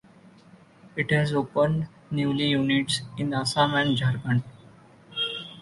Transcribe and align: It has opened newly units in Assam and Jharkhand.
It 0.95 1.11
has 1.11 1.31
opened 1.31 1.87
newly 2.09 2.45
units 2.47 3.03
in 3.19 3.35
Assam 3.35 3.75
and 3.75 3.95
Jharkhand. 3.95 4.43